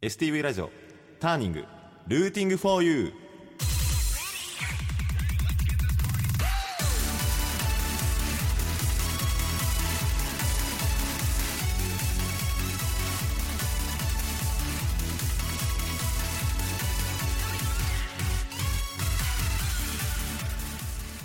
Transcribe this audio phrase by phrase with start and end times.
[0.00, 0.70] STV ラジオ
[1.18, 1.64] ターニング
[2.06, 3.12] ルーティングフォーユー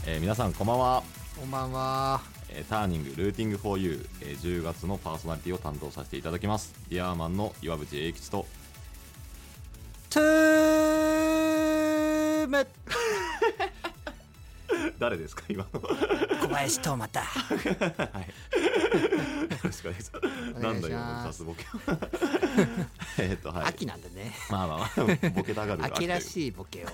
[0.07, 1.03] えー皆さんこんばんは、
[1.39, 2.21] こんばんは。
[2.49, 6.73] えーターニングルーティングフォーユー、えー10月のパーソナリティを担当させていただきます。
[6.89, 8.45] ディアーマンの岩渕英吉と
[10.13, 12.67] トゥーム
[14.99, 15.81] 誰ですか今の？
[15.81, 17.21] 小林とまた。
[17.21, 17.45] は
[18.19, 18.21] い。
[18.21, 20.27] よろしくお願いします。
[20.55, 20.81] おなん
[21.47, 21.65] ボケ。
[23.17, 23.65] えっと、はい。
[23.69, 24.35] 秋なんでね。
[24.51, 24.89] まあまあまあ、
[25.31, 25.83] ボケたがる。
[25.83, 26.21] 秋らい。
[26.21, 26.89] しいボケを。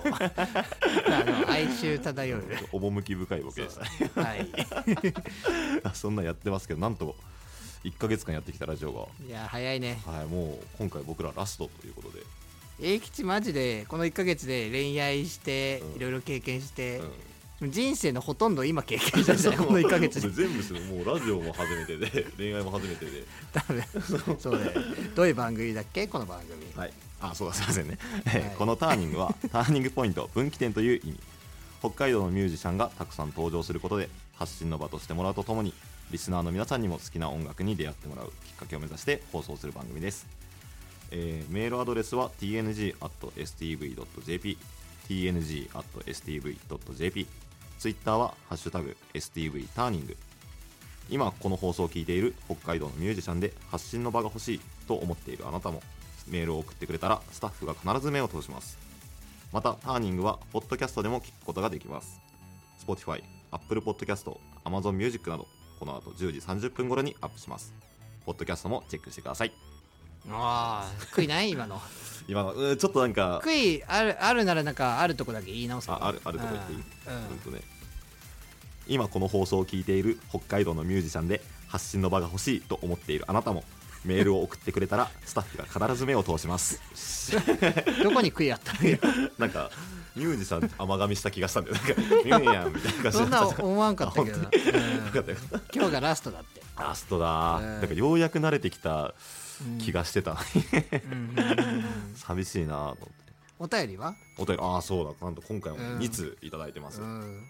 [1.26, 2.44] の哀愁漂う。
[2.72, 4.10] 趣深いボケでしたね。
[4.14, 4.48] はい。
[5.84, 7.14] あ そんなんやってますけど、なんと。
[7.84, 10.02] 1ヶ月間やってきたラジオいや早いね。
[10.06, 12.22] が、はい、もう今回僕らラストということで、
[12.80, 15.96] 英吉マジでこの1ヶ月で恋愛してうん。
[15.96, 17.00] いろいろ経験して
[17.60, 20.30] うん、人生のほとんど今経験したじゃないこの1ヶ月で。
[20.30, 23.24] 全部するもうラジオも初めてで 恋愛も初めてで。
[24.38, 24.72] そうね。
[25.14, 26.06] どういう番組だっけ？
[26.06, 26.64] この番組。
[26.74, 28.54] はい、あそうだすいませんね、はい。
[28.56, 31.20] このターニングはターニングポイント分岐点という意味。
[31.80, 35.72] 北海道のミュージシャンがたくさん登場することで発信の場としてもらうとともに
[36.10, 40.26] リスナーの皆さんにも好きな音楽に出会ってもらうきっかけを目指して放送する番組です、
[41.10, 42.98] えーメールアドレスは tng.stv.jp
[45.08, 46.46] tng.stv.jp
[47.78, 50.16] ツイッターは「ハッシュタグ #stv ターニング」
[51.10, 55.82] 今この放送を聞いている北海道のミュージシャンで発信の場が欲しいと思っているあなたも
[56.28, 58.78] メールを送ってくれたらスタッフが必ず目を通します。
[59.52, 62.20] またターニングはポッドキャストでも聞くことができます。
[62.86, 65.48] Spotify、Apple Podcast、Amazon Music など
[65.80, 67.74] この後10時30分頃にアップします。
[68.24, 69.69] ポッドキャストもチェックしてください。
[70.28, 71.80] ああ悔いない今の。
[72.28, 72.52] 今の。
[72.52, 76.76] うーちょっとなんか悔いあるあるならなんかあるとこだけ言い直すああるあるとこ言ってい。
[76.76, 77.16] い、うん。
[77.16, 77.28] うん。
[77.30, 77.60] うんとね。
[78.88, 83.62] 今この放送を聞いている北海道のミュージシャンで発信の場が欲しいと思っているあなたも
[84.04, 86.80] メールを送ってくれたら スタッフが必ず目を通します。
[88.02, 88.98] どこに悔いあったのよ
[89.38, 89.70] なんか
[90.16, 91.76] ミュージシャン甘噛みした気がしたんだよ。
[91.76, 95.60] なんかミュージャンみたいな感じそんな思わんかったけどな、よかったよかった。
[95.72, 96.62] 今日がラストだって。
[96.76, 97.56] ラストだ。
[97.56, 97.80] うん。
[97.80, 99.14] なんかようやく慣れてきた
[99.80, 100.36] 気がしてた、
[102.16, 103.04] 寂しいなと思って。
[103.58, 104.62] お便りは、お便り。
[104.62, 105.24] ああそうだ。
[105.24, 105.98] なんと今回もうん。
[105.98, 107.42] 2通いただいてます、うん、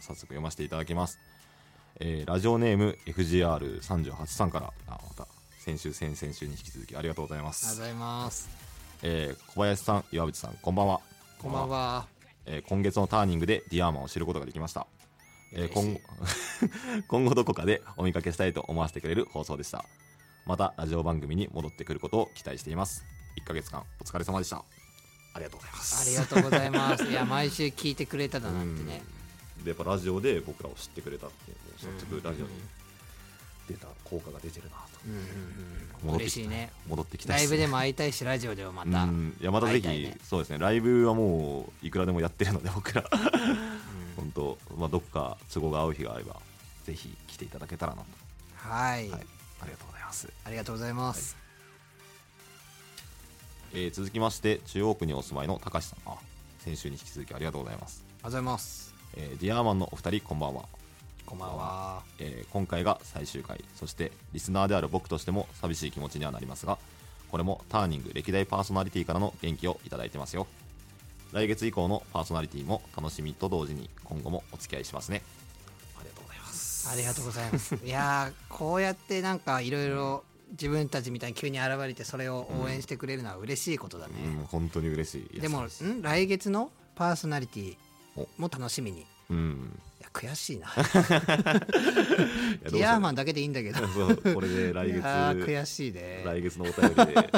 [0.00, 1.18] 早速読ませていただきます、
[2.00, 4.72] えーラジオネーム FGR38 さんから。
[4.86, 5.26] あまた
[5.58, 8.48] 先週先々週に引き続きありがとうございまありがとうすご、ざいます。
[9.02, 11.00] えー小林さん岩渕さんこんばんは。
[11.38, 12.06] こんばんは。
[12.46, 14.86] えー今月のターニングでディアーマンを知ることができました、
[15.52, 16.00] えー今後
[17.08, 19.84] 今後どこかでお見かけしたいと思わせてくれる放送でした
[20.48, 23.04] またラジオ番組に戻ってくることを期待しています。
[23.36, 24.64] 1ヶ月間お疲れ様でした。
[25.34, 26.00] ありがとうございます。
[26.00, 27.04] ありがとうございます。
[27.04, 29.02] いや毎週聞いてくれただなんてね。
[29.58, 29.64] うん。
[29.64, 32.50] でやっぱラジオで僕らを知ってくれたっていうのも早速ラジオに
[33.68, 35.00] 出た効果が出てるなと。
[35.06, 35.26] うんうんうん。
[36.12, 36.30] 戻ってきた。
[36.30, 36.72] 嬉しいね。
[36.88, 39.36] 戻ってきたライブでもも会いたいしラジオでもまた、うん。
[39.38, 40.56] いやまたぜひ、そうですね。
[40.58, 43.04] ライブはもういくらでもやってるので僕ら。
[44.16, 46.36] 本当まあどっか都合が合う日があれば
[46.84, 48.08] ぜひ来ていただけたらなと。
[48.54, 49.26] はい、はい。
[49.60, 49.97] ありがとうございます、
[50.44, 51.36] ありがとうございます、
[53.74, 55.98] えー続きまして中央区にお住まいの高橋さん。
[56.06, 56.16] あ
[56.60, 58.94] 先週に引き続きありがとうございます、ありがとうございます。
[59.16, 60.64] えーディアーマンのお二人こんばんは。
[61.26, 62.02] こんばんは。
[62.18, 63.62] えー今回が最終回。
[63.76, 66.78] そしてリスナーである僕としても寂しい気持ちにはなりますが
[67.30, 70.46] これもターニング歴代パーソナリティからの元気をいただいてますよ。
[71.32, 75.22] 来月以降のパーソナリティも楽しみと同時に今後もお付き合いしますね
[76.90, 77.74] ありがとうございます。
[77.84, 85.40] いやーこうやってなんかいろいろ自分たちみたいに急に現れてそれを応援してくれるのは嬉しいことだね、うん本当に嬉しい。
[85.40, 85.68] でもん？
[86.02, 87.76] 来月のパーソナリティ
[88.16, 88.28] お。
[88.38, 89.02] も楽しみに。
[89.02, 89.78] いうん。
[90.00, 90.68] や悔しいな。
[92.72, 93.86] いやマンだけでいいんだけど。
[93.88, 97.30] そうこれで来い月悔しいね来月のお便りで。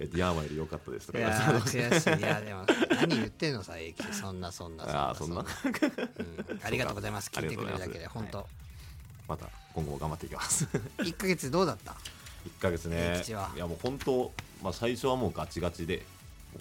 [0.00, 1.18] えディアーマンより良かったですとか。
[1.18, 2.20] いや悔しい。
[2.20, 2.64] いやでも
[3.00, 5.46] 何言ってんのさ永吉そんなそんなそんなうん。
[6.62, 7.30] ありがとうございます。
[7.32, 8.52] 聞いてくれるだけで本当ござい
[9.28, 10.66] また今後も頑張っていきます。
[11.04, 11.96] 一ヶ月どうだった？1
[12.60, 13.22] ヶ月ね。
[13.26, 14.32] いやもう本当、
[14.62, 16.04] まあ、最初はもうガチガチで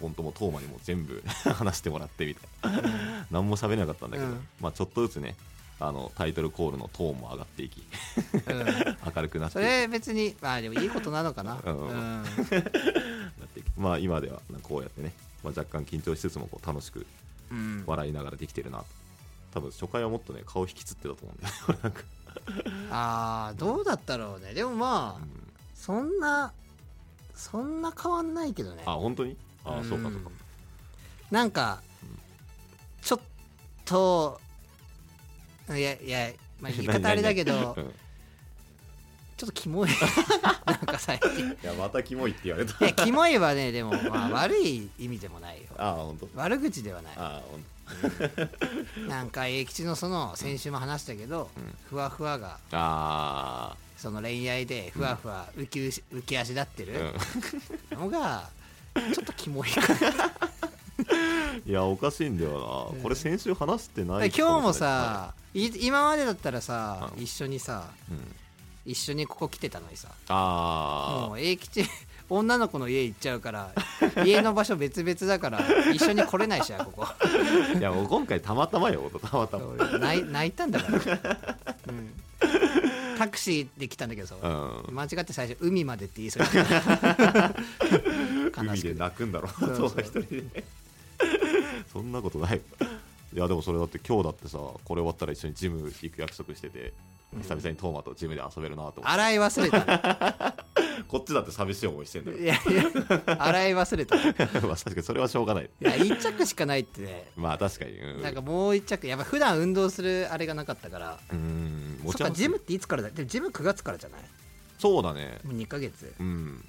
[0.02, 1.24] 本当もうトーマにも全部
[1.56, 3.26] 話してもらってみたいな。
[3.32, 4.48] 何も喋れなかったんだけど、うん。
[4.60, 5.36] まあちょっとずつね
[5.80, 7.84] あのタイトルコールのトーンも上がっていき
[8.34, 8.66] うん。
[9.16, 11.62] 明るくなってそれ別にまあでもいいことなのかな。
[11.64, 11.88] うん。
[11.88, 12.26] うん。
[13.78, 17.06] まあ今ではこうやってね、まあ、若干緊張しつつもこう楽しく
[17.50, 17.84] うん。
[17.88, 18.86] 笑いながらできてるなと。
[19.54, 21.94] 多分初回はもっとね顔引きつってたと思うんだよ
[22.92, 24.54] あーどうだったろうね。
[24.54, 25.26] でもまあ
[25.76, 26.52] そんな
[27.36, 28.84] そんな変わんないけどね。
[28.86, 29.36] あ本当に？
[29.66, 30.32] あそうかそうか。
[31.32, 31.82] なんか
[33.02, 33.20] ちょっ
[33.86, 34.40] と
[35.70, 36.32] いやいや、
[36.62, 37.94] まあ、 言い方あれだけどうん。
[39.36, 39.90] ちょっとキモい。
[40.66, 41.48] なんか最近。
[41.52, 42.74] いやまたキモいって言われた。
[42.84, 45.68] いやキモいはねでも、まあ、悪い意味でもないよ。
[45.78, 46.30] あ本当。
[46.36, 47.14] 悪口ではない。
[47.18, 47.64] あ本
[49.08, 51.76] なんか永吉のその先週も話したけど、うん。
[51.90, 57.14] ふわふわが当あその恋愛でふわふわ浮き浮き足立ってーる
[57.94, 58.00] うん。
[58.00, 58.50] のが
[58.96, 60.32] ちょっとキモいから
[61.66, 63.02] いやおかしいんだよな。
[63.02, 65.68] これ先週話してない今日もさ、い。
[65.86, 67.24] 今までだったらさ、うん。
[67.24, 68.36] 一緒にさうん。
[68.86, 70.10] 一緒にここ来てたのにさ。
[70.30, 71.84] あもう永吉
[72.30, 73.72] 女の子の家行っちゃうから
[74.26, 75.62] 家の場所別々だから
[75.94, 77.06] 一緒に来れないしやここ。
[77.06, 77.16] あ
[77.78, 80.98] いやもう今回たまたまよたまたま俺泣い泣いたんだから、
[81.88, 82.14] うん、
[83.18, 84.96] タクシーで来たんだけどさ、うん。
[84.96, 86.48] 間違って最初海までって言いそう
[88.52, 89.90] 海で泣くんだろそうそう。
[89.90, 90.64] そう一人で
[91.92, 92.62] そんなことない。
[93.34, 96.94] いやでもそれだって今日だってさこれ終わったら一緒にジム行く約束してて
[97.42, 100.56] 久々にトーマとジムで遊べるなと思って、洗い忘れた
[101.08, 102.38] こっちだって寂しい思いしてんだよ。
[102.38, 104.16] いやいや洗い忘れた。
[104.16, 104.20] い
[104.66, 105.70] まあ確かにそれはしょうがない。
[105.80, 107.02] や一着しかないって。
[107.02, 107.92] ねまあ確かに。
[108.00, 108.22] うん。
[108.22, 111.20] なんかもう一着やっぱ普段運動するあれがなかったから。
[111.32, 112.00] うん。
[112.06, 113.10] そっかジムっていつからだ？
[113.12, 114.22] でもジム9月からじゃない？
[114.80, 115.40] そうだね。
[115.44, 116.14] もう2ヶ月。
[116.20, 116.64] うん。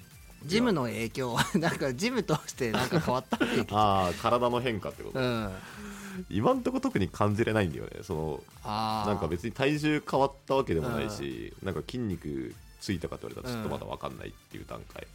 [0.45, 3.65] ジムの影響 なんかジム通してなんか変わったっていう。
[3.71, 5.53] ああ体の変化ってこと、うん。
[6.29, 7.99] 今んとこ特に感じれないんだよね。
[8.03, 15.05] そのああなんか別に体重変わったわけでもないしなんか筋肉ついたかって言われたらちょっとまだ分かんないっていう段階、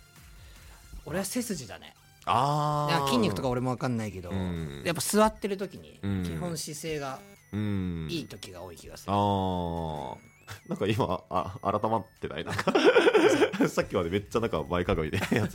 [1.06, 1.94] 俺は背筋だね。
[2.26, 4.82] あなんか筋肉とか俺も分かんないけど、うん。
[4.84, 6.22] やっぱ座ってる時にうん。
[6.24, 7.18] 基本姿勢が
[7.52, 8.08] うん。
[8.10, 10.16] いい時が多い気がする、あー。
[10.68, 12.44] なんか今あ改まってない？
[12.44, 12.72] なんか
[13.68, 15.52] さっきまでめっちゃなんか前かがみで やつ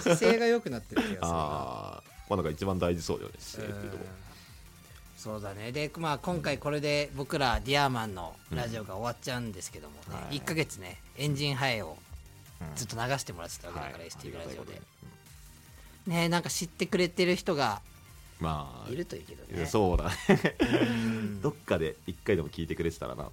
[0.00, 1.26] 姿勢が良くなってる気がするな。
[1.28, 2.10] あー。
[2.28, 4.04] まあなんか一番大事そうだよね姿勢っていうとこ。
[4.04, 4.33] うん
[5.24, 5.72] そうだね。
[5.72, 10.36] で、まあ、今回これで僕らディアーマンのラジオが終わっちゃうんですけどもね、はい。
[10.36, 11.96] 1ヶ月ねエンジンハイを
[12.60, 12.76] うん。
[12.76, 14.08] ずっと流してもらってたわけだから、はい。
[14.08, 14.74] ST ラジオで。
[14.74, 14.80] うん
[16.06, 17.80] ねなんか知ってくれてる人が
[18.38, 19.64] まあいるといいけどね。
[19.64, 20.14] そうだね。
[20.60, 21.40] うん。
[21.40, 23.30] どっかで一回でも聞いてくれてたらなと。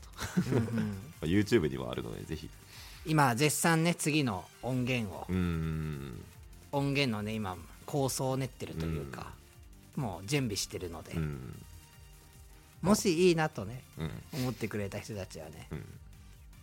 [0.52, 0.64] うんうん。
[1.20, 2.50] まあ YouTube にもあるのでぜひ。
[3.06, 5.28] 今絶賛ね次の音源を。
[6.72, 9.34] 音源のね今構想を練ってるというか、
[9.98, 11.62] もう準備してるので、うん
[12.82, 14.12] もしいいなとねうん。
[14.34, 15.86] 思ってくれた人たちはねうん。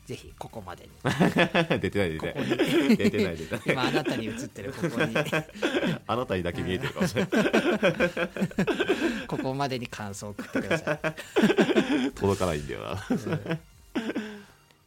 [0.08, 0.90] ぜひここまでに。
[1.80, 2.88] 出てない出てない。
[2.88, 2.96] に。
[2.96, 3.62] 出てない出てない。
[3.66, 5.14] 今あなたに映ってるここに。
[6.06, 7.30] あなたにだけ見えてるかもしれない。
[9.28, 12.12] ここまでに感想を送ってください。
[12.12, 12.94] 届かないんだよな。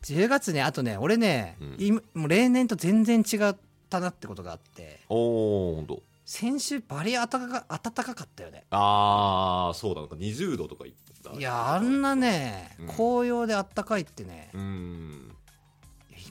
[0.01, 1.75] 10月ねあとね俺ね、うん。
[1.77, 3.55] 今もう例年と全然違っ
[3.91, 5.01] たなってことがあって。
[5.07, 6.01] おおほんと。
[6.25, 8.63] 先週バリ暖かか暖かかったよね。
[8.71, 10.01] ああそうだ。
[10.01, 12.87] なんか20度とかいったいやあんなね、うん。
[12.87, 14.49] 紅葉で暖かいってね。
[14.53, 15.35] うーん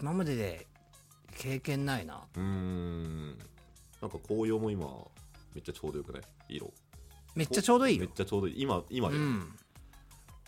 [0.01, 0.67] 今までで
[1.37, 2.23] 経験ないな。
[2.37, 3.39] うーん。
[4.01, 4.87] なんか紅葉も今
[5.55, 6.23] めっちゃちょうどよくない？
[6.49, 6.73] 色。
[7.35, 8.01] めっちゃちょうどいいよ。
[8.01, 8.63] めっちゃちょうどいい。
[8.63, 9.55] 今今で、うん。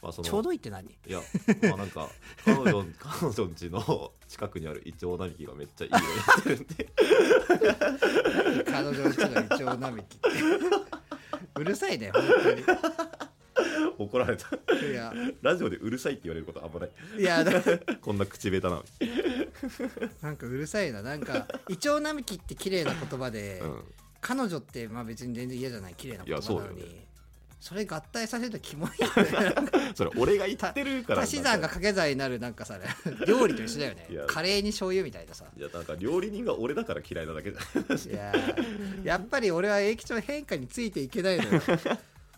[0.02, 0.88] まあ、そのちょうどいいって何？
[0.88, 1.20] いや
[1.68, 2.08] まあなんか
[2.44, 6.88] 彼女 彼女ん家の近くにあるイチョウ並木がめっちゃいい色になってるんで。
[8.72, 10.28] 彼女の家のイチョウ並木って。
[11.54, 12.22] うるさいね本
[14.02, 14.48] 怒られた。
[14.76, 15.12] いや。
[15.42, 16.90] ラジオでうるさいって言われることあんまない。
[17.18, 17.60] いやだ
[18.00, 19.08] こんな口下手なのに。
[20.22, 21.02] なんかうるさいな。
[21.02, 23.84] なんかイチョウ並木って綺麗な言葉で、うん。
[24.20, 27.12] 彼女ってまあ別に全然嫌じゃない綺麗な言葉なのに。
[27.62, 29.54] それ合体させるとキモいよね。
[29.94, 32.76] それ俺が言ってるから足し算が掛け算になるなんかさ
[33.24, 34.08] 料理と一緒だよね。
[34.10, 34.24] いや。
[34.26, 35.44] カレーに醤油みたいなさ。
[35.56, 39.06] いやなんか料理人が俺だから嫌いなだけじゃんいやー。
[39.06, 41.62] やっぱり俺は永吉の変化についていけないのよ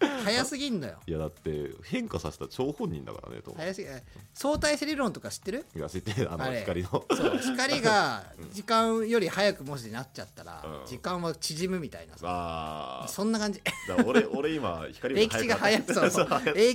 [0.01, 0.95] 早すぎんのよ。
[1.07, 3.55] いやだって変化させた張本人だからねと。
[3.57, 3.89] 早すぎ
[4.33, 5.67] 相対性理論とか知ってる？
[5.75, 6.33] いや知ってる。
[6.33, 6.61] あのあれ。
[6.61, 6.89] 光の。
[6.89, 10.87] そう光が 時間より早くもしなっちゃったら、うん。
[10.87, 12.27] 時間は縮むみたいなさ。
[12.29, 13.61] ああそんな感じ。
[13.89, 16.29] だから俺俺今光永吉が早く そうそう。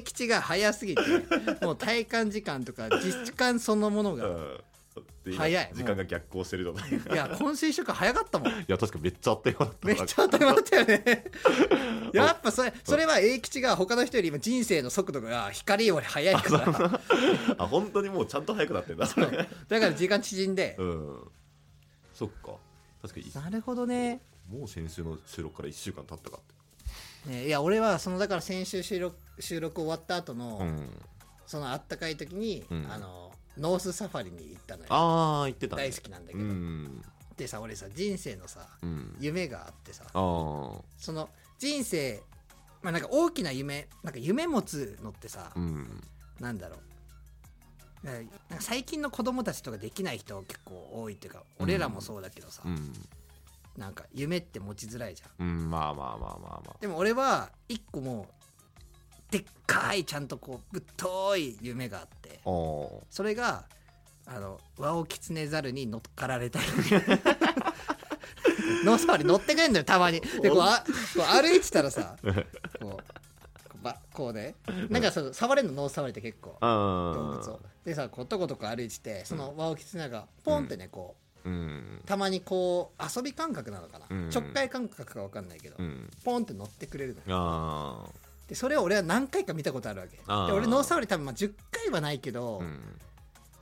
[0.03, 1.01] 吉が早すぎて
[1.61, 4.57] もう体感時間とか実時間そのものが、うん
[5.29, 5.71] で今早い。
[5.73, 8.53] 時間が逆行してる状態いいや今週一週間早かったもん。
[8.67, 9.87] や確かめっちゃあったようだった。
[9.87, 11.23] めっちゃ当たり前だったよね。
[12.13, 17.01] やっぱそれそれは永吉が他の人より今人生の速度が光より速いから。
[17.57, 19.05] あ本当にもうちゃんと早くなってんだ。
[19.07, 20.75] それだから時間縮んで。
[20.77, 21.31] うん。
[22.13, 22.53] そっか。
[23.01, 23.31] 確かに。
[23.33, 24.21] なるほどね。
[24.49, 26.39] もう先週の収録から1週間経ったかっ
[27.25, 27.29] て。
[27.29, 30.89] ねいや俺はそのだから先週収録収録終わった後の、うん。
[31.45, 32.91] そのあったかい時に、うん。
[32.91, 34.87] あのノースサファリに行ったのよ。
[34.89, 35.83] ああ言ってたね。
[35.83, 37.03] 大好きなんだけど、うん。
[37.33, 39.15] ってさ俺さ人生のさうん。
[39.19, 42.21] 夢があってさその人生
[42.81, 46.03] まあなんか大きな夢なんか夢持つのってさ、うん。
[46.39, 46.77] なんだろ
[48.03, 48.05] う。
[48.05, 52.93] なんか最近の子供たちとかできない人結構多いっていうか俺らもそうだけどさ、うん。
[53.77, 55.47] なんか夢って持ちづらいじゃん。
[55.47, 56.75] うんまあまあまあまあまあ。
[56.79, 58.33] でも俺は一個もう
[59.31, 62.39] でっかいちゃんとこうぶっとい夢があって。
[62.45, 63.65] おそれが
[64.25, 66.63] あのワオキツネザルに乗っかられたい。
[68.85, 70.21] ノーサファリ乗ってくれんだよたまに。
[70.21, 70.83] でこうあ
[71.15, 72.33] こう歩いてたらさ こう
[72.81, 73.01] こ
[73.75, 74.55] うばこうね。
[74.89, 75.73] なんかその触れんの？
[75.73, 76.49] ノーサファリって結構。
[76.51, 77.59] 動あ物を。
[77.85, 82.01] でさこうとことこ歩いててそのワオキツネがポンってねこううん。
[82.05, 84.29] たまにこう遊び感覚なのかな、うん。
[84.29, 86.09] ちょっかい感覚か分かんないけど、うん。
[86.23, 87.23] ポンって乗ってくれるのよ。
[87.29, 88.09] あ
[88.49, 90.17] でそれを俺は何回か見たことあるわけ。
[90.17, 90.53] であー。
[90.55, 92.79] 俺ノーサファリ多分まあ10回はないけど、あうん。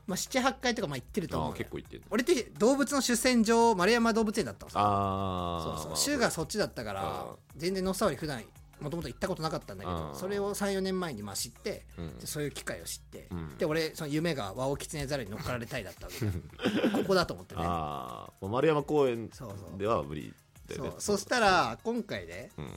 [0.07, 1.53] まあ、78回とかまあ行ってるとあ思う。
[1.53, 4.79] 結構いってる俺って動物の主戦場丸山動物園だったのさ。
[4.79, 5.97] ああそうそう。
[5.97, 7.25] 週がそっちだったから
[7.57, 8.41] 全然ノースサファリ普段
[8.79, 12.17] もともと行ったことなかったんだけどそれを34年前にまあ知ってうん。
[12.19, 13.57] でそういう機会を知って、うん。
[13.57, 16.25] で俺その夢がワオキツネザルに乗っかられたいだったわけ。
[16.25, 17.63] だ ここだと思ってね。
[17.65, 19.77] ああ丸山公園そうそう。
[19.77, 20.33] では無理
[20.69, 20.89] だよね。
[20.91, 21.01] そう。
[21.01, 22.71] そしたら今回ねうん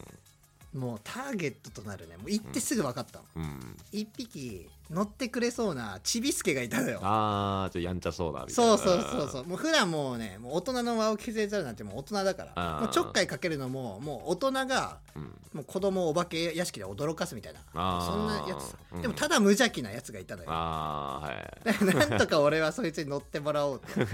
[0.75, 2.17] もうターゲットとなるね。
[2.17, 3.77] もう行ってすぐ分かったの、うん。
[3.93, 6.99] 一匹乗ってくれそうなちびすけがいたのよ。
[7.03, 8.77] ああちょっとやんちゃそうなみたいな。
[8.77, 9.45] そうそうそうそう。
[9.45, 12.81] もう普段もうねもう大人の輪を削れざるなんてもう大人だから。
[12.81, 15.23] もうちょっかいかけるのももう大人がうん。
[15.53, 17.61] もう子供をお化け屋敷で驚かすみたいな。
[18.01, 18.69] そんなやつ。
[18.71, 19.03] さ、うん。
[19.03, 20.49] でもただ無邪気なやつがいたのよ。
[20.51, 21.85] ああはい。
[22.11, 24.05] なんとか俺はそいつに乗ってもらおうって。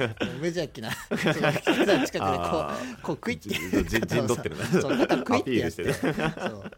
[0.40, 4.64] 無邪気な近くでこ あうこうクイッてじじ陣取ってるね。
[4.80, 6.71] そう肩クイッてやってアピールしてそう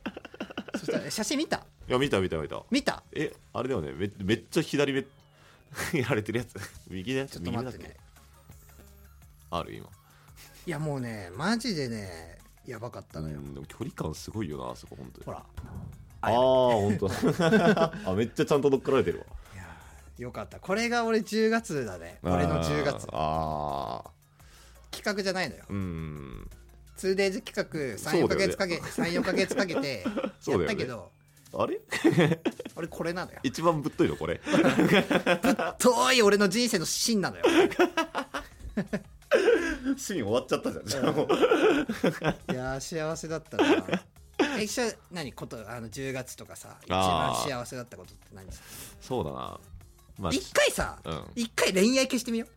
[0.79, 1.65] そしたらえ写真見た？
[1.89, 2.63] いや見た見た見た。
[2.71, 3.03] 見た？
[3.13, 3.93] えあれだよね。
[3.93, 5.05] めめっちゃ左目
[5.99, 6.55] やられてるやつ。
[6.91, 7.97] 右ねちょっと待ってね。
[9.51, 9.87] ある今。
[10.67, 15.25] いやもうねマジでねやばかったのよ、うんでも距離感すごいよなあそこ本当に。
[15.25, 15.39] ほら。
[16.21, 19.25] あ あ本当だあめっちゃちゃんと乗っかられてるわ。
[19.55, 20.61] いやーよかった。
[20.61, 22.19] これが俺10月だね。
[22.23, 23.07] 俺の10月。
[23.13, 24.11] ああ
[24.91, 25.65] 企画じゃないのよ。
[25.69, 26.51] ーうん
[26.99, 27.65] 2days 企画
[27.97, 28.47] 34ヶそうだよね。
[28.49, 30.05] 月かけ、34ヶ月かけて
[30.41, 30.65] そうだよね。
[30.65, 31.13] やったけど、
[31.55, 31.81] あれ？
[32.77, 33.39] 俺これなのよ。
[33.43, 34.41] 一番ぶっといのこれ。
[35.79, 37.45] 遠い俺の人生の芯なのよ。
[39.97, 40.87] シーン終わっちゃったじゃん。
[40.87, 41.25] じゃあも。
[41.25, 41.29] う
[42.53, 43.65] いやー幸せだったな。
[44.59, 45.33] え一緒何？
[45.33, 48.47] ことあの10月とかさ一番あー幸せだったことって何？
[48.47, 48.65] ですか
[49.01, 49.61] そうだな。
[50.19, 50.33] まあ。
[50.33, 51.25] 一回さうん。
[51.35, 52.49] 一回恋愛消してみよう。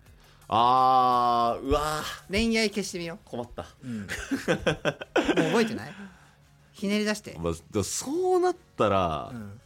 [0.50, 2.32] あーうわー。
[2.32, 3.64] 恋愛消してみよ困った。
[3.84, 5.94] う、うん、もう覚えてない？
[6.82, 9.60] ひねり出して、まあ、でもそうなったら、うん、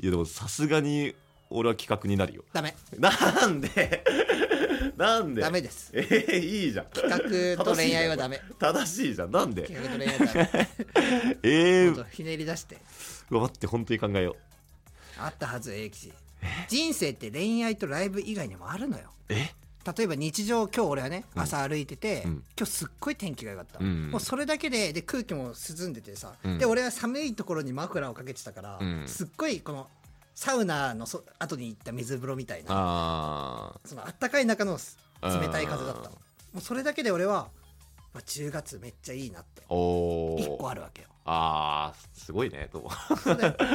[0.00, 1.14] いやでもさすがに
[1.48, 2.44] 俺は企画になるよ。
[2.52, 2.74] ダメ。
[2.98, 4.04] なんで？
[4.98, 5.40] なんで？
[5.40, 5.90] ダメです。
[5.94, 6.86] えー、いいじゃん。
[6.90, 8.38] 企画と恋愛はダメ。
[8.58, 9.30] 正しいじゃん。
[9.30, 9.62] なんで？
[9.62, 10.68] 企画と恋愛はダメ。
[11.42, 11.96] えー。
[11.96, 12.76] もっとひねり出して。
[13.30, 14.36] 待って本当に考えよ
[15.18, 16.12] あったはず英吉
[16.68, 19.04] 人生って恋愛とライブ以外にもあるのよ。
[19.30, 19.54] うえ？
[19.96, 21.42] 例えば日常今日俺はねうん。
[21.42, 22.32] 朝歩いてて、うん。
[22.56, 26.58] 今日すっごい天気が良かった、うんもうそれだけでで空気も涼んでてさ、うん。
[26.58, 29.04] で俺は寒いところにマフラーをかけてたから、うん。
[29.06, 29.88] すっごいこの
[30.34, 34.78] サウナのそ後に行った水風呂みたいなあそのあったかい中の
[35.22, 36.10] 冷たい風だった。
[36.10, 36.16] も
[36.56, 37.48] うそれだけで俺は、
[38.12, 39.62] まあ、10月めっちゃいいなって。
[39.62, 39.64] ー。
[39.68, 41.08] お1個おあるわけよ。
[41.24, 42.90] あーすごいねと。
[43.22, 43.56] そうだよ。
[43.56, 43.66] だ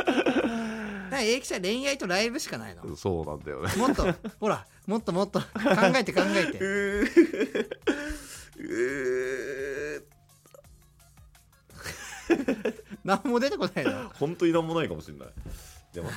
[1.15, 2.95] から英吉は恋愛とライブしかないの？
[2.95, 3.69] そうなんだよね。
[3.77, 4.05] もっと
[4.39, 5.45] ほらもっともっと考
[5.95, 6.60] えて考えて。
[13.03, 14.10] 何も出てこないの？
[14.15, 15.27] 本当になんもないかもしれない。
[15.93, 16.10] でも。
[16.10, 16.12] い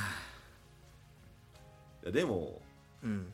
[2.07, 2.61] やでも
[3.03, 3.33] うん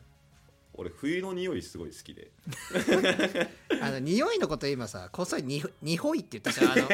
[0.77, 2.31] 俺冬の匂いすごい好きで。
[3.81, 6.89] あの匂いのこと今さこっそりににほいって言ったじゃんあの。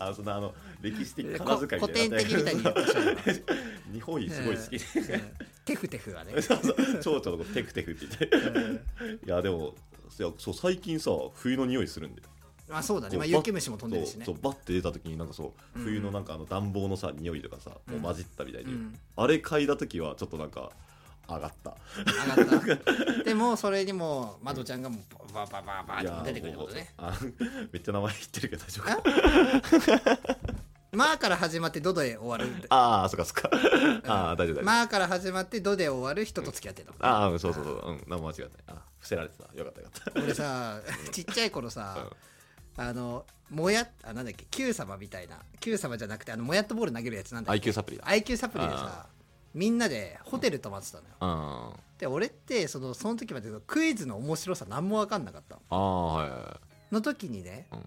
[0.10, 3.06] あそのあの歴史的こ仮名遣い古典的みたいに言ったじゃん。
[3.12, 3.60] 今
[3.92, 4.78] 日本すごい好き。
[5.06, 5.22] で、うん。
[5.64, 8.80] テフテフがね、 そうそう蝶々のことテクテクって言っ
[9.20, 9.26] て。
[9.26, 9.74] いやでも
[10.18, 12.28] いやそう最近さ冬の匂いするんだよ。
[12.68, 14.24] まあそうだね、まあ、雪虫も飛んでるしね。
[14.24, 15.84] そうバッて出た時になんかそううん。
[15.84, 18.98] 冬のなんかあの暖房のさ匂いとかさ、もう混じったみたいで、うん。
[19.16, 20.70] あれ嗅いだ時はちょっとなんか
[21.36, 21.76] 上がった。
[21.96, 23.24] 上がった。
[23.24, 26.94] でもそれにもまどちゃんがもうババババって出てくるってことね。
[27.72, 30.40] めっちゃ名前言ってるけど大丈夫あか
[30.92, 33.50] まあから始まってドで終わるああそっかそっか。
[34.06, 36.96] ああ大丈夫大丈夫、まあから始まってドで終わる人と付き合ってたの。
[37.00, 37.90] ああそうそうそう。
[37.90, 38.50] うん何も間違ってない。
[38.68, 39.44] あ伏せられてた。
[39.56, 40.20] よかったよかった。
[40.20, 40.80] 俺さ
[41.12, 42.10] ちっちゃい頃さ、
[42.76, 45.38] あのもやあなんだっけ Q 様みたいな。
[45.60, 48.04] Q 様じゃなくてあのもやっとボール投げるやつなんだっけ？IQ サプリだ。
[48.04, 49.06] IQ サプリでさ
[49.54, 51.14] みんなでホテル泊まってたのよ。
[51.20, 55.62] あで俺ってそのその時までクイズの面白さ何も分かんなかったの。
[55.70, 56.60] ああはいは
[56.92, 57.84] の時にねいはい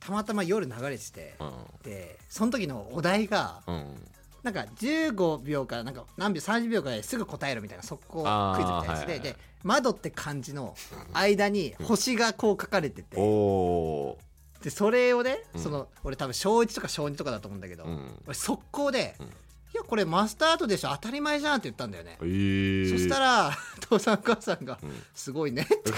[0.00, 1.52] たまたま夜流れててうん。
[1.84, 3.74] でその時のお題がうん。
[3.74, 4.08] うん
[4.42, 8.24] なんか15秒からなんか何秒30秒からですぐ答えるみたいな速攻
[8.56, 10.74] クイズみたいなやつで、あーはいで窓って漢字の
[11.12, 14.18] 間に星がこう書かれてて、おお
[14.60, 15.60] でそれをね、うん。
[15.60, 18.20] その俺多分小1とか小2とかだと思うんだけど、ーうん。
[18.26, 19.26] 俺速攻で、うん
[19.74, 20.90] いやこれマスタードでしょ。
[20.90, 23.50] 当たり前じゃんって言ったんだよね、えー、そしたら
[23.80, 25.92] 父さん母さんがうん「すごいね」っ て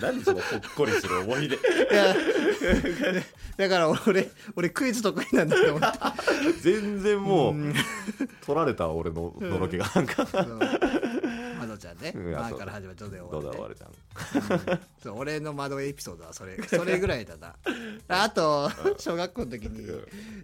[0.00, 1.56] 何そのほっこりする思い出。
[1.56, 1.58] い
[1.92, 2.14] や
[3.56, 5.98] だから俺俺クイズ得意なんだと思って。
[6.60, 7.74] 全然もううん。
[8.44, 10.26] 取られた俺ののろけがなんか
[12.00, 12.12] ね。
[12.14, 14.80] うん「まあ」から始まって「どうでどう終わだ終ってん。
[15.02, 17.54] そう俺の窓エピソードはそれそれぐらいだな。
[18.08, 19.86] あと小学校の時に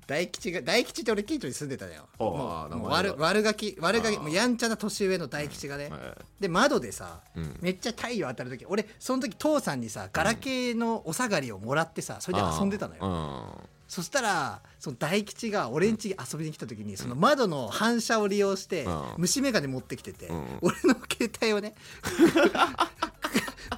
[0.06, 2.08] 大吉が大吉って俺近所に住んでたのよ。
[2.18, 3.12] ああもうもう名前が。
[3.12, 4.22] 悪悪ガキ悪ガキああ。
[4.22, 6.00] もうやんちゃな年上の大吉がね、はい。
[6.40, 7.56] で窓でさ、うん。
[7.60, 19.02] めっちゃ太陽当たる時俺その時父さんにさガラケーのお下がりをもらってさそれで遊んでたのよ、よそしたらその大吉が俺ん家に遊びに来た時にその窓の反射を利用してうん。
[19.18, 20.46] 虫眼鏡持ってきてて、うん。
[20.62, 21.74] 俺の携帯をね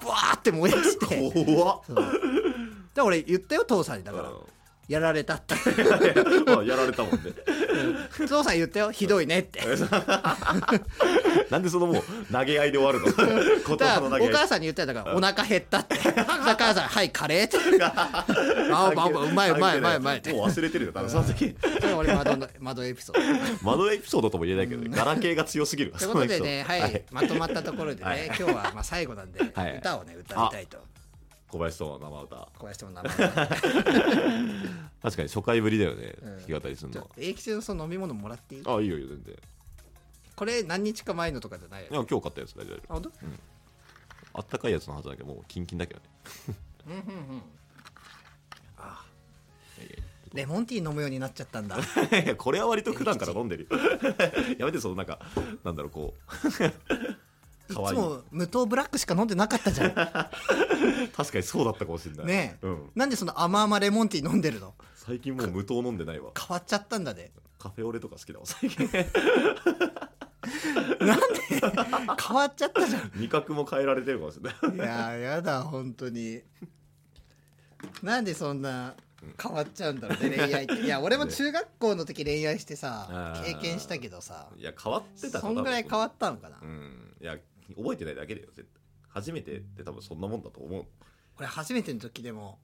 [0.02, 1.80] ブワーって燃やして怖っ。
[3.02, 4.04] 俺言ったよ父さんに。
[4.04, 4.30] だから、
[4.86, 5.54] やられたって。
[6.66, 7.32] やられたもんね
[8.26, 8.90] 父さん言ったよ。
[8.90, 9.60] ひどいねって。
[11.50, 12.02] なんでそのもう
[12.32, 13.06] 投げ合いで終わるの？
[13.68, 13.76] お
[14.30, 14.86] 母さんに言ったよ。
[14.86, 15.96] だからお腹減ったって。
[15.96, 17.58] だから母さんはいカレーって。
[17.84, 18.26] あ
[18.90, 23.22] あまあまあうまいうまいうまいうまいってもう忘れてるよ多分その時それ俺窓の窓エピソード。
[23.62, 25.98] 窓エピソードとも言えないけどガラケーが強すぎるわ。
[25.98, 28.26] ということでね、はい、まとまったところでね、はい。
[28.26, 29.76] 今日はまあ最後なんで、はい。
[29.76, 30.78] 歌をね、歌いたいと。
[31.52, 32.48] 小林との生歌。
[32.58, 33.28] 小林とも名前確
[35.16, 36.36] かに初回ぶりだよねうん。
[36.38, 38.62] 弾き語りするの永吉のその飲み物もらっていい？
[38.66, 39.34] あいいよいいよ全然。
[39.34, 39.38] い
[40.34, 41.84] これ何日か前のとかじゃない？
[41.84, 42.78] よねや今日買ったやつ大丈夫。
[42.88, 43.10] あ、本当？
[44.34, 46.06] あったかいやつのはずだけどもうキンキンだけどね。
[46.86, 47.02] うんうんう
[47.36, 47.42] ん。
[48.78, 49.04] あ
[49.78, 51.76] いやいレモンティー飲むようになっちゃったんだ。
[52.38, 53.78] これは割と普段から飲んでるよ。
[54.58, 55.18] やめてそのなんか
[55.62, 56.20] なんだろうこう
[57.72, 57.94] い。
[57.94, 59.94] つも無糖ブラックしか飲んでなかったじゃん。
[59.94, 62.26] 確かにそうだったかもしれない。
[62.26, 62.66] ねえ。
[62.66, 64.74] うん、なんでその甘々レモンティー飲んでるの？
[64.94, 66.30] 最近もう無糖飲んでないわ。
[66.38, 67.32] 変わっちゃったんだね。
[67.58, 68.88] カフェオレとか好きだわ最近。
[71.00, 71.26] なんで？
[72.26, 73.12] 変わっちゃったじゃん。
[73.14, 74.76] 味覚も変えられてるかもしれない。
[74.76, 76.42] いやーやだ本当に。
[78.02, 78.94] なんでそんな
[79.40, 80.74] 変わっちゃうんだろうね恋愛って。
[80.80, 84.48] いや俺も中学校の時恋愛してさ経験したけどさ。
[84.56, 87.16] いや変わってたそんぐらい変わっったのかな、うん。
[87.20, 87.36] いや
[87.74, 88.82] 覚えてないだけだよ絶対。
[89.08, 90.86] 初めてって多分そんなもんだと思う。
[91.38, 92.58] 俺初めての時でも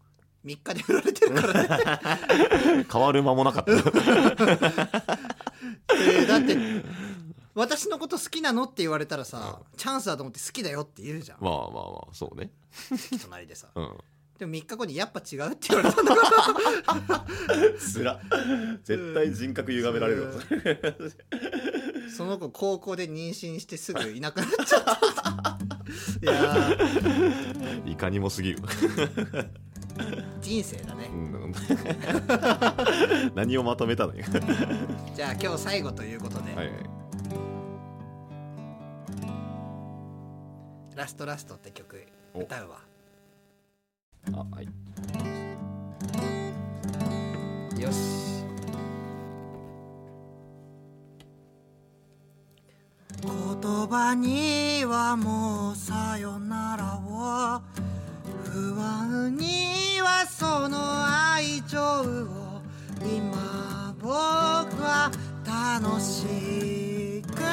[0.44, 1.62] 3日で振られてるから
[2.79, 2.87] ね。
[2.90, 3.73] 変わる間もなかった。
[3.73, 6.57] えーだって
[7.55, 11.71] 私のこと好きなのって言われたらさ、チャンスだと思って好きだよって言うじゃん、まあまあま
[12.09, 12.53] あそうね。
[13.21, 13.66] 隣でさ。
[13.75, 13.99] うん。
[14.38, 16.23] でも3日後にやっぱ違うって言われたんだか
[17.09, 17.25] ら
[17.77, 18.21] つら。
[18.85, 20.33] 絶対人格歪められるわ。
[20.33, 20.79] それ
[22.09, 25.59] その子高校で妊娠してすぐいなくなっちゃった。
[26.23, 27.92] いやー。
[27.92, 28.59] いかにもすぎる。
[30.40, 31.09] 人生だね。
[31.12, 31.55] うん。
[33.35, 34.25] 何をまとめたのよ。
[35.14, 36.77] じゃあ今日最後ということで、はいはい。
[40.97, 42.40] ラストラストって曲お。
[42.40, 42.79] 歌うわ。
[44.33, 44.68] あはい
[54.14, 57.62] にはもうさよならを。
[58.44, 60.79] 不安にはその
[61.33, 62.61] 愛情を
[63.03, 64.12] 今僕
[64.83, 65.11] は
[65.46, 67.44] 楽しくて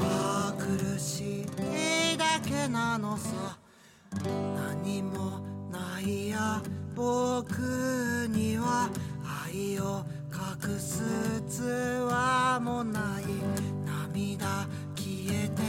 [0.00, 3.58] あ苦しいだけなのさ。
[4.24, 6.62] 何もないや
[6.94, 8.88] 僕には
[9.46, 11.02] 愛を隠す
[11.46, 13.77] 器もない。
[14.18, 15.62] 涙消えて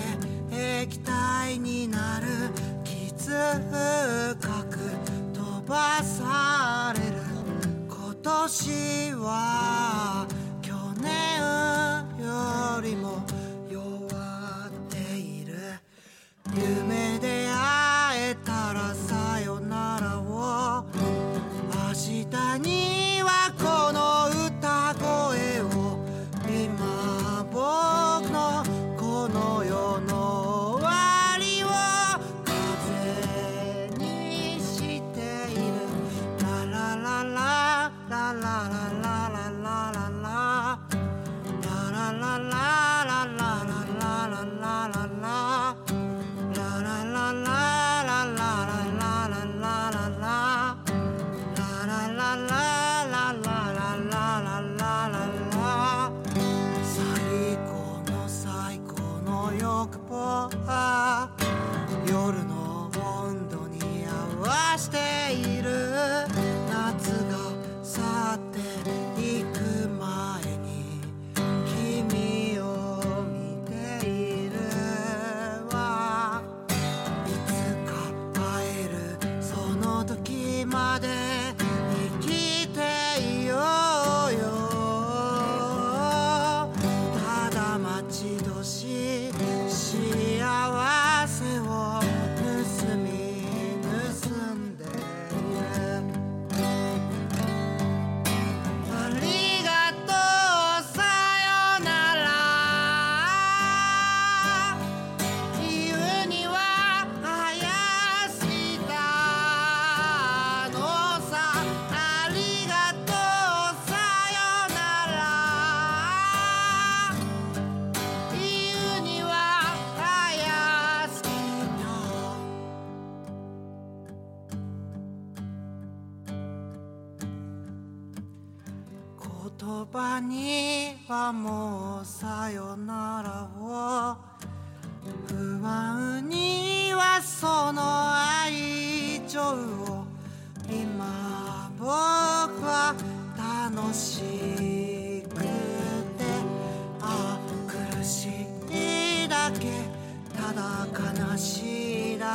[0.81, 2.25] 液体になる。
[2.83, 4.79] 傷深く
[5.33, 7.17] 飛ばされる。
[7.87, 9.68] 今年は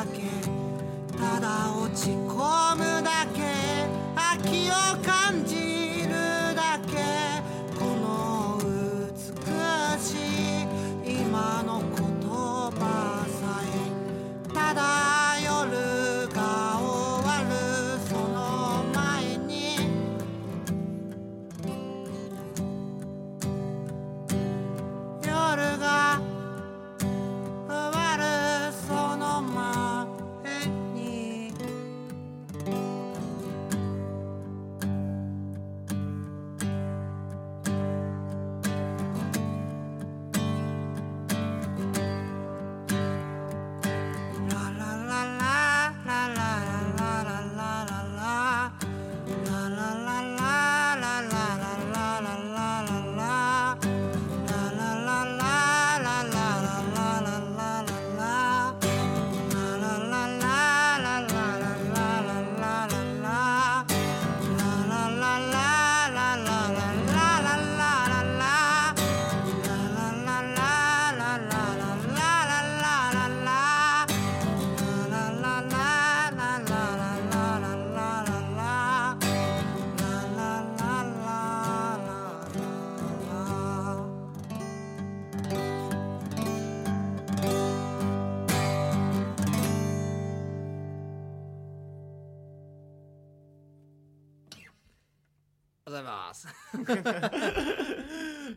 [0.05, 2.84] だけただ落ち込む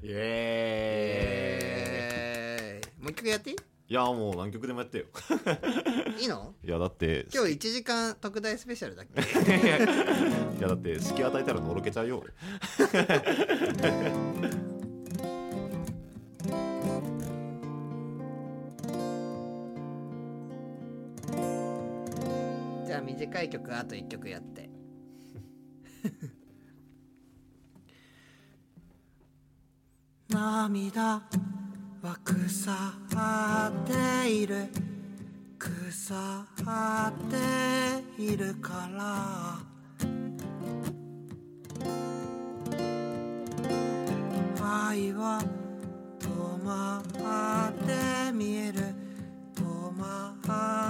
[0.03, 3.03] イエーイ。
[3.03, 3.55] もう一曲やっていい？
[3.93, 5.05] やもう何曲でもやってよ。
[6.19, 6.53] い いいの？
[6.63, 9.21] いやだって今日1時間特大スペシャルだっけ？
[9.21, 12.33] いやだって隙与えたらのろけちゃうよ俺。
[22.85, 24.69] じゃあ短い曲あと1曲やって
[30.37, 31.19] 涙
[32.03, 34.67] は腐っている。
[35.57, 39.57] 腐っているから。
[44.63, 45.41] 愛は
[46.19, 48.93] 止まって見える。
[49.55, 50.86] 止まって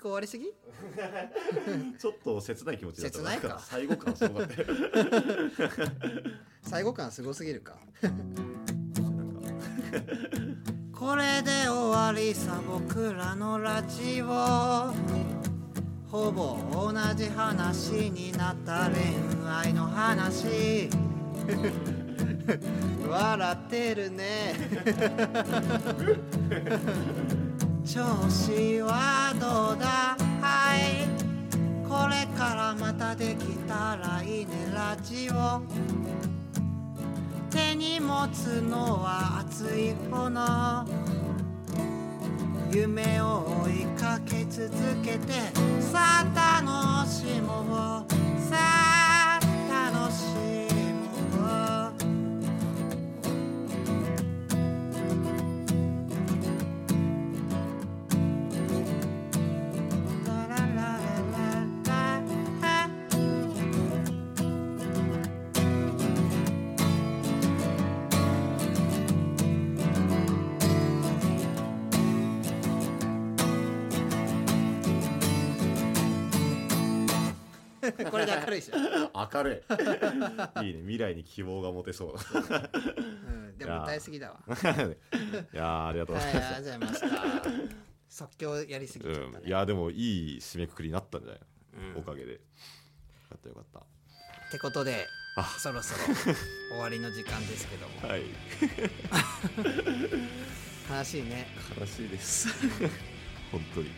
[0.00, 0.46] く終わりすぎ？
[0.46, 3.48] ちょっと切ない気持ちだった切ないか。
[3.56, 4.62] ん最後感すごかった。
[4.62, 4.66] よ
[6.62, 7.76] 最後感すごすぎるか。
[10.92, 14.92] これで終わりさ僕らのラジオ。
[16.10, 19.00] ほぼ同じ話になった恋
[19.48, 20.88] 愛の話。
[23.08, 24.54] 笑ってるね。
[27.86, 29.29] 調子は
[37.48, 40.84] 手に持つのは熱い炎
[42.72, 44.68] 夢を追いかけ続
[45.02, 45.32] けて。
[45.80, 48.12] さあ楽しもう。
[48.50, 50.69] さあ楽しもう
[78.10, 78.76] これで明るいでしょ、
[79.34, 79.64] 明る
[80.62, 80.66] い。
[80.66, 80.80] いいね。
[80.80, 82.14] 未来に希望が持てそう。
[82.14, 84.40] うん、でも歌いすぎだわ。
[84.48, 84.50] い
[85.56, 85.86] やー。
[85.86, 89.26] ありがとうごはいざいます、ありがとうございました即興やりすぎちゃったね。
[89.42, 91.40] うん、いやでもいい締めくくりになったんじゃない、
[91.94, 92.00] うん。
[92.00, 92.32] おかげで。
[92.32, 92.38] よ
[93.30, 93.64] かったよかっ
[94.50, 95.44] ってことであ。
[95.44, 96.00] そろそろ
[96.72, 98.00] 終わりの時間ですけども。
[98.00, 98.22] たはい。
[100.90, 101.46] 悲しいね。
[101.78, 102.48] 悲しいです。
[103.52, 103.90] 本当に。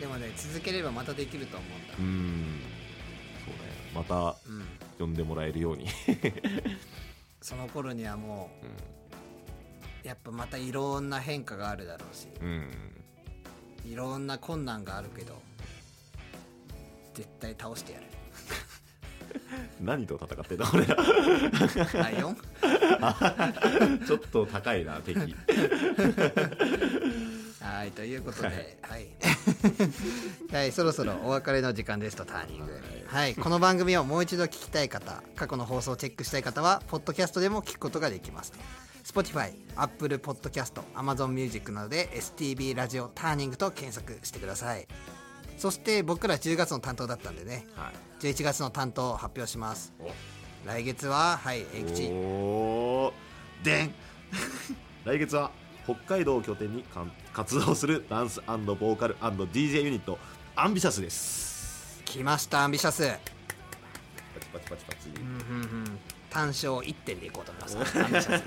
[0.00, 1.94] でもね続ければまたできると思うんだ。
[1.98, 2.60] うん
[3.94, 4.64] またうん。
[4.98, 5.88] 呼んでもらえるように、
[7.42, 8.66] その頃にはもう
[10.04, 12.28] うやっぱまたいろんな変化があるだろうし。
[12.40, 12.44] ん
[13.84, 15.40] うん、いろんな困難があるけど
[17.14, 18.06] 絶対倒してやる。
[19.82, 20.96] 何と戦ってんだ俺ら。
[21.94, 22.36] ライオン？
[24.06, 25.34] ちょっと高いな敵
[27.64, 29.04] はいということで、ははい。
[29.04, 29.08] い、
[30.54, 33.34] はい、そろそろお別れの時間ですとターニングはい。
[33.34, 38.52] この番組をもう一度聞きたい方過去の放送をチェックしたい方はポッドキャストでも聞くことができます。
[39.02, 44.86] Spotify、Apple Podcast、Amazon Music などで STB ラジオターニングと検索してください。
[45.56, 47.66] そして僕ら10月の担当だったんでね。
[47.74, 48.24] はい。
[48.26, 49.94] 11月の担当を発表します。
[50.00, 50.10] お。
[50.66, 52.08] 来月ははい英吉
[53.62, 53.94] でん。
[55.04, 55.50] 来月は
[55.84, 56.84] 北海道を拠点に
[57.32, 60.18] 活動するダンスボーカル &DJ ユニット
[60.56, 62.02] アンビシャスです。
[62.04, 63.02] 来ましたアンビシャス。
[63.02, 65.84] パチパチパチパチ、うんうんうん。
[66.30, 67.98] 単勝1点でいこうと思います。
[67.98, 68.42] アンビシャス。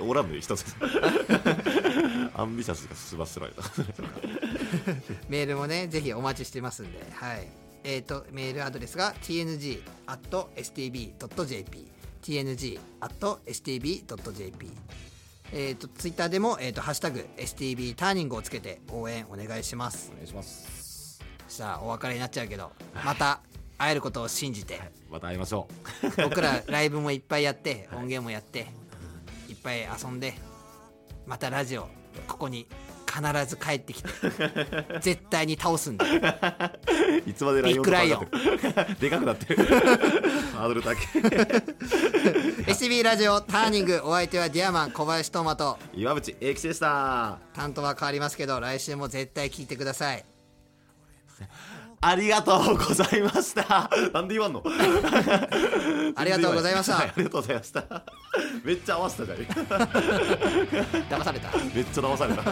[0.00, 0.64] オーランドで一つ
[2.34, 3.62] アンビシャスがすばすられた
[5.28, 7.06] メールもねぜひお待ちしてますんで。
[7.12, 7.48] はい。
[7.84, 9.84] えっ、とメールアドレスが tng.stb.jp
[12.24, 12.84] tng.stb.jp
[15.52, 20.10] えっ、とツイッターでも、えー、とハッシュタグ STB ターニングをつけて応援お願いします。
[20.12, 20.84] お願いします。
[21.48, 22.72] さあお別れになっちゃうけど
[23.04, 23.40] また
[23.78, 24.80] 会えることを信じて
[25.10, 25.68] また会いましょ
[26.22, 28.66] 僕らライブもいっぱいやって 音源もやって
[29.48, 30.34] いっぱい遊んで
[31.26, 31.88] またラジオ
[32.26, 32.66] ここに
[33.14, 34.08] 必ず帰ってきて。
[35.00, 38.24] 絶対に倒すんでういつまでライオンとビッグライオン。
[38.24, 39.64] ン でかくなってる。
[40.54, 40.96] ハードル高い。
[42.66, 47.38] SB ラジオターニングお相手はディアマン小林トマト岩渕英吉でした。
[47.54, 50.24] 担当は変わりますけど来週も絶対聞いてください
[52.06, 53.88] ありがとうございました。
[54.12, 54.62] なんで言わんの？
[56.16, 56.94] ありがとうございました。
[56.96, 57.84] は いありがとうございました。
[58.62, 59.38] めっちゃ合わせたじゃん。
[61.08, 61.48] 騙された。
[61.74, 62.42] めっちゃ騙された